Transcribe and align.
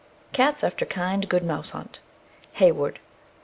Cats 0.31 0.63
after 0.63 0.83
kind 0.83 1.29
good 1.29 1.43
mouse 1.45 1.69
hunt. 1.77 1.99
HEYWOOD. 2.53 2.97